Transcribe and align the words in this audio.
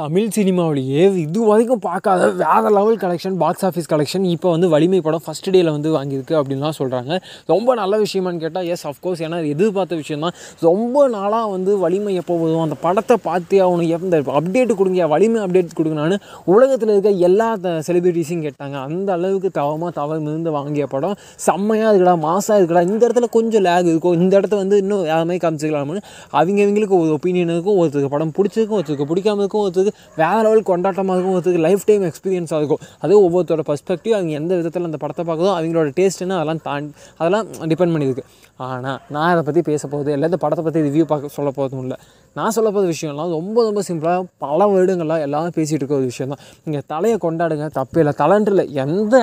தமிழ் 0.00 0.28
சினிமாவிலேயே 0.36 1.02
இது 1.22 1.40
வரைக்கும் 1.48 1.80
பார்க்காத 1.86 2.26
வேறு 2.40 2.70
level 2.76 2.98
collection 3.02 3.36
box 3.42 3.64
office 3.68 3.88
collection 3.92 4.26
இப்போ 4.32 4.48
வந்து 4.50 4.68
வலிமை 4.74 5.00
படம் 5.06 5.24
ஃபஸ்ட் 5.24 5.48
டேயில் 5.54 5.70
வந்து 5.74 5.90
வாங்கியிருக்கு 5.96 6.34
அப்படின்லாம் 6.40 6.76
சொல்கிறாங்க 6.78 7.16
ரொம்ப 7.46 7.74
நல்ல 7.80 7.94
விஷயமான்னு 8.02 8.42
கேட்டால் 8.44 8.68
எஸ் 8.74 8.84
அஃப்கோர்ஸ் 8.90 9.22
ஏன்னா 9.26 9.38
எதிர்பார்த்த 9.54 9.98
விஷயம் 10.02 10.24
தான் 10.26 10.36
ரொம்ப 10.68 11.06
நாளாக 11.08 11.48
வந்து 11.54 11.72
வலிமை 11.84 12.14
எப்போ 12.22 12.36
வரும் 12.42 12.64
அந்த 12.66 12.78
படத்தை 12.84 13.16
பார்த்தே 13.28 13.60
அவனுக்கு 13.66 13.96
எந்த 13.98 14.20
அப்டேட் 14.40 14.74
கொடுங்க 14.80 15.08
வலிமை 15.14 15.40
அப்டேட் 15.46 15.76
கொடுங்கனான்னு 15.80 16.18
உலகத்தில் 16.54 16.94
இருக்க 16.94 17.12
எல்லா 17.28 17.48
செலிபிரிட்டிஸையும் 17.88 18.44
கேட்டாங்க. 18.46 18.76
அந்த 18.88 19.10
அளவுக்கு 19.16 19.50
தவமாக 19.60 19.92
தவறு 20.00 20.20
மிருந்து 20.26 20.52
வாங்கிய 20.58 20.86
படம். 20.94 21.16
செம்மையாக 21.46 21.92
இருக்குடா 21.92 22.16
மாசாக 22.28 22.60
இருக்குடா 22.60 22.84
இந்த 22.90 23.02
இடத்துல 23.06 23.30
கொஞ்சம் 23.38 23.66
லேக் 23.68 23.90
இருக்கும். 23.92 24.16
இந்த 24.20 24.32
இடத்த 24.40 24.54
வந்து 24.62 24.78
இன்னும் 24.84 25.04
யாருமே 25.12 25.38
மாதிரி 25.40 25.44
காமிச்சிக்கலாம்னு 25.44 26.02
அவங்க 26.36 26.58
அவங்களுக்கு 26.64 26.96
ஒரு 27.02 27.10
ஒப்பீனியன் 27.16 27.52
இருக்கும் 27.54 27.78
ஒருத்தருக்கு 27.80 28.12
படம் 28.14 28.34
பிடிச்சிருக்கும் 28.38 28.78
ஒருத்தருக்கு 28.78 29.08
பிடிக்காம 29.12 29.42
இருக்கும் 29.44 29.64
ஒருத்தருக்கு 29.64 29.89
வேறு 30.20 30.42
லெவல் 30.46 30.64
கொண்டாட்டமாக 30.70 31.16
இருக்கும் 31.16 31.36
ஒருத்தருக்கு 31.36 31.64
லைஃப் 31.68 31.84
டைம் 31.90 32.04
எக்ஸ்பீரியன்ஸாக 32.10 32.60
இருக்கும். 32.62 32.82
அது 33.04 33.12
ஒவ்வொருத்தரோட 33.26 33.64
பர்ஸ்பெக்டிவ் 33.70 34.14
அவங்க 34.18 34.32
எந்த 34.40 34.52
விதத்தில் 34.60 34.88
அந்த 34.90 35.00
படத்தை 35.04 35.24
பார்க்குதோ 35.30 35.50
அவங்களோட 35.58 35.90
டேஸ்ட்டுன்னு 35.98 36.36
அதெல்லாம் 36.38 36.62
தாண்டி 36.68 36.92
அதெல்லாம் 37.20 37.46
டிபெண்ட் 37.72 37.94
பண்ணியிருக்கு. 37.96 38.24
ஆனால் 38.68 38.98
நான் 39.16 39.30
அதை 39.34 39.42
பற்றி 39.48 39.60
பேச 39.68 39.82
போகுது 39.92 40.10
இல்லை. 40.16 40.26
இந்த 40.30 40.40
படத்தை 40.44 40.64
பற்றி 40.64 40.80
ரிவ்யூ 40.88 41.04
பார்க்க 41.12 41.36
சொல்ல 41.36 41.50
போகிறதும் 41.58 41.84
இல்லை. 41.84 41.98
நான் 42.38 42.54
சொல்ல 42.56 42.68
போகிற 42.74 42.88
விஷயம்லாம் 42.94 43.32
ரொம்ப 43.38 43.58
ரொம்ப 43.68 43.80
சிம்பிளாக 43.88 44.24
பல 44.44 44.66
வருடங்களாக 44.72 45.26
எல்லாரும் 45.26 45.54
பேசிகிட்டு 45.58 45.82
இருக்க 45.82 46.00
ஒரு 46.00 46.08
விஷயம் 46.10 46.32
தான் 46.32 46.42
நீங்கள் 46.64 46.84
தலையை 46.92 47.16
கொண்டாடுங்க. 47.26 47.66
தப்பே 47.78 48.00
இல்லை. 48.02 48.14
தலைன்றில் 48.22 48.64
எந்த 48.84 49.16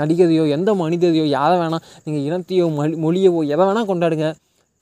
நடிகரையோ 0.00 0.44
எந்த 0.56 0.70
மனிதரையோ 0.82 1.26
யாரை 1.38 1.56
வேணால் 1.62 1.84
நீங்கள் 2.06 2.24
இனத்தையோ 2.28 2.66
மொழி 2.78 2.96
மொழியவோ 3.04 3.42
எதை 3.54 3.64
வேணால் 3.68 3.90
கொண்டாடுங்க. 3.90 4.28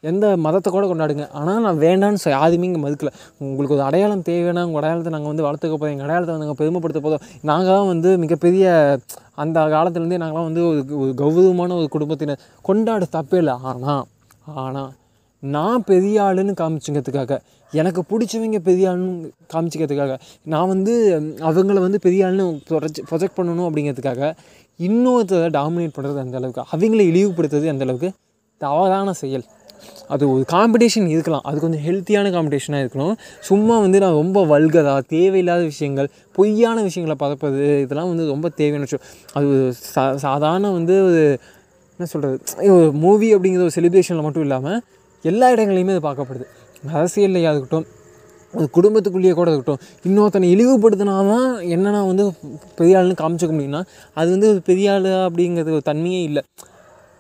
எந்த 0.05 0.25
மதத்தை 0.45 0.69
கூட 0.75 0.85
கொண்டாடுங்க. 0.89 1.25
ஆனால் 1.39 1.63
நான் 1.67 1.81
வேண்டான்னு 1.85 2.31
யாருமே 2.35 2.67
இங்கே 2.69 2.81
மறுக்கல. 2.85 3.11
உங்களுக்கு 3.45 3.77
ஒரு 3.77 3.85
அடையாளம் 3.87 4.25
தேவைன்னா 4.29 4.63
உங்கள் 4.69 4.81
அடையாளத்தை 4.83 5.13
நாங்கள் 5.15 5.33
வந்து 5.33 5.45
வளர்த்துக்க 5.47 5.75
போதும் 5.81 5.95
எங்கள் 5.95 6.07
அடையாளத்தை 6.07 6.33
வந்து 6.35 6.45
நாங்கள் 6.45 6.61
பெருமைப்படுத்த 6.61 7.01
போதும் 7.07 7.25
நாங்கள் 7.51 7.75
தான் 7.77 7.89
வந்து 7.93 8.11
மிகப்பெரிய 8.25 8.67
அந்த 9.45 9.67
காலத்துலேருந்தே 9.75 10.21
நாங்களாம் 10.25 10.49
வந்து 10.51 10.63
ஒரு 10.71 10.81
ஒரு 11.03 11.11
கௌரவமான 11.23 11.77
ஒரு 11.81 11.89
குடும்பத்தினர் 11.97 12.45
கொண்டாட 12.69 13.09
தப்பே 13.17 13.41
இல்லை. 13.43 13.57
ஆனால் 13.71 14.05
ஆனால் 14.63 14.91
நான் 15.43 15.85
பெரிய 15.91 16.17
ஆளுன்னு 16.27 16.55
காமிச்சிக்கிறதுக்காக 16.61 17.35
எனக்கு 17.73 18.01
பிடிச்சவங்க 18.11 18.59
பெரிய 18.69 18.87
ஆளுன்னு 18.93 19.29
காமிச்சிக்கிறதுக்காக 19.53 20.15
நான் 20.53 20.71
வந்து 20.75 20.95
அவங்கள 21.49 21.79
வந்து 21.87 21.99
பெரிய 22.07 22.27
ஆளுன்னு 22.29 22.47
ப்ரொஜெக்ட் 22.71 23.05
ப்ரொஜெக்ட் 23.11 23.39
பண்ணணும் 23.39 23.67
அப்படிங்கிறதுக்காக 23.69 24.33
இன்னொருத்தரை 24.81 25.51
டாமினேட் 25.59 25.95
பண்ணுறது 25.97 26.25
அந்த 26.25 26.37
அளவுக்கு 26.41 26.65
அவங்கள 26.75 27.03
இழிவுபடுத்துறது 27.13 27.73
அந்த 27.75 27.85
அளவுக்கு 27.87 28.11
தவறான 28.61 29.09
செயல். 29.23 29.47
அது 30.15 30.25
ஒரு 30.35 30.43
காம்படிஷன் 30.55 31.09
இருக்கலாம். 31.15 31.45
அது 31.49 31.57
கொஞ்சம் 31.65 31.85
ஹெல்த்தியான 31.87 32.33
காம்படிஷனாக 32.37 32.85
இருக்கணும். 32.85 33.15
சும்மா 33.49 33.77
வந்து 33.85 34.01
நான் 34.05 34.19
ரொம்ப 34.23 34.45
வல்கதாக 34.55 35.01
தேவையில்லாத 35.15 35.63
விஷயங்கள் 35.73 36.09
பொய்யான 36.39 36.83
விஷயங்களை 36.89 37.17
பதப்பது 37.25 37.63
இதெல்லாம் 37.85 38.11
வந்து 38.13 38.27
ரொம்ப 38.35 38.49
தேவையான 38.61 38.87
விஷயம் 38.89 39.05
அது 39.37 39.47
ஒரு 39.53 39.67
சா 39.95 40.05
சாதாரண 40.27 40.71
வந்து 40.79 40.97
ஒரு 41.09 41.23
என்ன 42.01 42.09
சொல்கிறது 42.15 42.69
ஒரு 42.79 42.89
மூவி 43.05 43.29
அப்படிங்கிற 43.37 43.63
ஒரு 43.69 43.77
செலிப்ரேஷனில் 43.77 44.27
மட்டும் 44.27 44.45
இல்லாமல் 44.47 44.81
எல்லா 45.25 45.47
இடங்களையுமே 45.55 45.95
அது 45.97 46.03
பார்க்கப்படுது. 46.09 46.45
அரசியல்லையாக 46.99 47.55
இருக்கட்டும் 47.55 47.87
ஒரு 48.55 48.67
குடும்பத்துக்குள்ளேயே 48.77 49.33
கூட 49.39 49.49
இருக்கட்டும் 49.53 49.81
இன்னொருத்தனை 50.09 50.47
இழிவுபடுத்தினா 50.55 51.15
தான் 51.31 51.49
என்னென்னா 51.75 52.01
வந்து 52.11 52.25
பெரிய 52.79 52.99
ஆளுன்னு 52.99 53.19
காமிச்சிக்க 53.23 53.53
முடியும்னா 53.57 53.83
அது 54.19 54.29
வந்து 54.35 54.49
ஒரு 54.53 54.61
பெரிய 54.69 54.93
ஆள் 54.93 55.09
அப்படிங்கிறது 55.27 55.75
ஒரு 55.79 55.85
தன்மையே 55.91 56.21
இல்லை. 56.29 56.43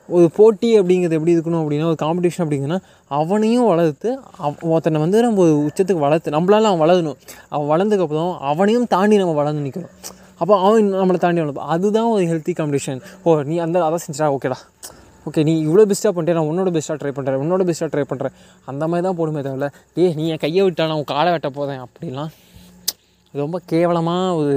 ஒரு 0.08 0.26
போட்டி 0.36 0.68
அப்படிங்கிறது 0.78 1.16
எப்படி 1.16 1.34
இருக்கணும் 1.34 1.62
அப்படின்னா 1.62 1.84
ஒரு 1.84 1.98
காம்படிஷன் 2.00 2.44
அப்படிங்கன்னா 2.44 2.78
அவனையும் 3.10 3.66
வளர்த்து 3.66 4.10
அவ் 4.38 4.62
ஒருத்தனை 4.68 5.00
வந்து 5.00 5.18
நம்ம 5.22 5.42
ஒரு 5.42 5.54
உச்சத்துக்கு 5.66 6.04
வளர்த்து 6.04 6.30
நம்மளால 6.30 6.68
அவன் 6.70 6.82
வளரணும். 6.84 7.18
அவன் 7.48 7.68
வளர்ந்ததுக்கப்புறம் 7.72 8.32
அவனையும் 8.50 8.86
தாண்டி 8.86 9.16
நம்ம 9.16 9.34
வளர்ந்து 9.34 9.64
நிற்கணும் 9.66 9.92
அப்போ 10.40 10.54
அவன் 10.60 10.88
நம்மளை 10.92 11.18
தாண்டி 11.18 11.42
வளர்ப்பான் 11.42 11.70
அதுதான் 11.70 12.10
ஒரு 12.10 12.24
ஹெல்த்தி 12.24 12.52
காம்படிஷன் 12.52 12.98
ஓ 13.24 13.36
நீ 13.42 13.54
அந்த 13.58 13.84
அதை 13.84 13.98
செஞ்சா 14.04 14.26
ஓகேடா 14.34 14.58
ஓகே 15.26 15.42
நீ 15.44 15.54
இவ்வளோ 15.64 15.84
பெஸ்ட்டாக 15.84 16.12
பண்ணிட்டே 16.16 16.34
நான் 16.34 16.50
உன்னோட 16.50 16.70
பெஸ்ட்டாக 16.74 16.98
ட்ரை 17.00 17.12
பண்ணுறேன் 17.12 17.40
உன்னோட 17.40 17.62
பெஸ்ட்டாக 17.68 17.90
ட்ரை 17.94 18.04
பண்ணுறேன் 18.08 18.34
அந்த 18.68 18.84
மாதிரி 18.86 19.04
தான் 19.06 19.18
போடுமே 19.18 19.42
தவிர 19.42 19.68
ஏ 19.98 20.06
நீ 20.14 20.26
என் 20.28 20.38
கையை 20.38 20.62
விட்டா 20.64 20.86
நான் 20.86 20.98
உன் 20.98 21.10
காலை 21.10 21.30
வெட்ட 21.32 21.50
போதேன் 21.50 21.82
அப்படிலாம் 21.84 22.30
ரொம்ப 23.34 23.56
கேவலமாக 23.66 24.36
ஒரு 24.36 24.54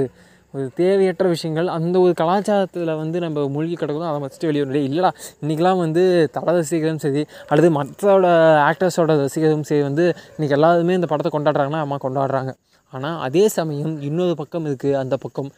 ஒரு 0.54 0.64
தேவையற்ற 0.80 1.26
விஷயங்கள் 1.34 1.68
அந்த 1.76 1.96
ஒரு 2.04 2.12
கலாச்சாரத்தில் 2.20 2.90
வந்து 3.02 3.18
நம்ம 3.24 3.44
மூழ்கி 3.54 3.76
கிடக்கணும் 3.80 4.08
அதை 4.10 4.18
ஃபஸ்ட்டு 4.22 4.48
வெளியே 4.48 4.62
வரணும். 4.64 4.86
இல்லைடா 4.88 5.10
இன்றைக்கெலாம் 5.42 5.80
வந்து 5.84 6.02
தலை 6.36 6.52
ரசிகரும் 6.58 7.02
சரி 7.04 7.22
அல்லது 7.50 7.68
மற்றோட 7.78 8.26
ஆக்டர்ஸோட 8.68 9.16
ரசிகரும் 9.22 9.66
சரி 9.70 9.82
வந்து 9.88 10.04
இன்றைக்கி 10.34 10.56
எல்லாருமே 10.58 10.96
இந்த 11.00 11.08
படத்தை 11.12 11.32
கொண்டாடுறாங்கன்னா 11.36 11.82
அம்மா 11.86 11.98
கொண்டாடுறாங்க. 12.04 12.52
ஆனால் 12.92 13.18
அதே 13.26 13.44
சமயம் 13.58 13.94
இன்னொரு 14.08 14.34
பக்கம் 14.40 14.66
இருக்குது 14.70 14.98
அந்த 15.02 15.16
பக்கம் 15.24 15.50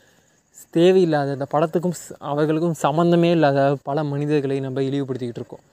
தேவையில்லாத 0.76 1.30
அந்த 1.36 1.46
படத்துக்கும் 1.54 1.96
அவர்களுக்கும் 2.32 2.76
சம்மந்தமே 2.82 3.30
இல்லாத 3.36 3.60
பல 3.88 4.04
மனிதர்களை 4.12 4.56
நம்ம 4.66 4.82
இழிவுபடுத்திக்கிட்டு 4.88 5.40
இருக்கோம். 5.42 5.64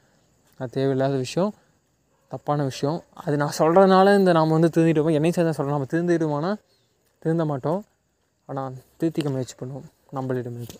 அது 0.59 0.71
தேவையில்லாத 0.77 1.15
விஷயம் 1.25 1.51
தப்பான 2.31 2.63
விஷயம். 2.71 2.99
அது 3.25 3.35
நான் 3.43 3.57
சொல்கிறதுனால 3.59 4.17
இந்த 4.19 4.31
நாம் 4.37 4.55
வந்து 4.57 4.69
திருந்திடுவோம் 4.75 5.15
என்னை 5.19 5.31
சேர்ந்து 5.37 5.55
சொல்கிறோம் 5.57 5.77
நம்ம 5.77 5.89
திருந்திடுவோம்னா 5.93 6.51
திருந்த 7.23 7.45
மாட்டோம். 7.51 7.81
ஆனால் 8.51 8.77
திருத்திக்க 8.99 9.29
முயற்சி 9.35 9.55
பண்ணுவோம் 9.59 9.89
நம்மளிடமிருந்து. 10.15 10.77